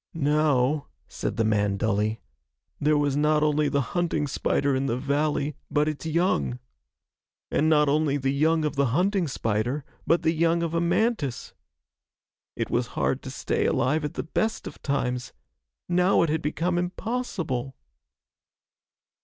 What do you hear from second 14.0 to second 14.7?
at the best